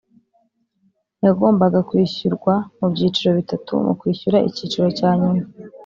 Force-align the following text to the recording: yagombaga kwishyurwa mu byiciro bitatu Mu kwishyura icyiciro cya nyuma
yagombaga 1.25 1.79
kwishyurwa 1.89 2.53
mu 2.77 2.87
byiciro 2.93 3.31
bitatu 3.39 3.71
Mu 3.85 3.93
kwishyura 3.99 4.37
icyiciro 4.49 4.87
cya 4.97 5.09
nyuma 5.21 5.43